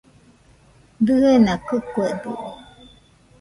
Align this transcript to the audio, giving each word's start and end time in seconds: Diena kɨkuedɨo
Diena 1.05 1.53
kɨkuedɨo 1.67 2.35